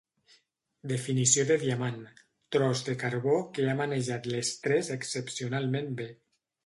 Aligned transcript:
Definició 0.91 1.43
de 1.49 1.57
diamant: 1.63 1.99
tros 2.57 2.81
de 2.89 2.95
carbó 3.03 3.35
que 3.59 3.67
ha 3.69 3.77
manejat 3.85 4.31
l'estrès 4.33 4.91
excepcionalment 4.97 5.93
bé. 6.01 6.09